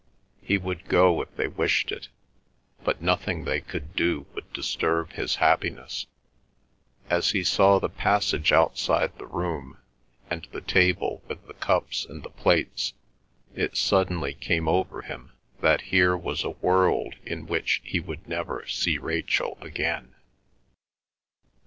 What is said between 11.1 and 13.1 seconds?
with the cups and the plates,